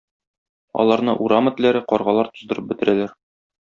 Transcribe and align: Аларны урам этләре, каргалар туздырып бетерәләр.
Аларны 0.85 1.15
урам 1.27 1.53
этләре, 1.53 1.85
каргалар 1.95 2.35
туздырып 2.39 2.71
бетерәләр. 2.75 3.19